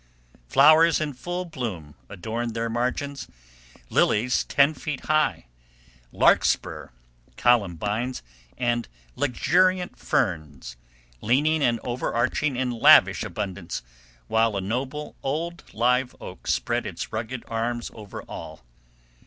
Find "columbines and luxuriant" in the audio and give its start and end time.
7.37-9.99